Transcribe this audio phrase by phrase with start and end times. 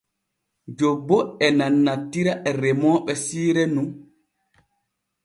[0.77, 3.89] Jobbo e nanantira e remooɓe siire nun.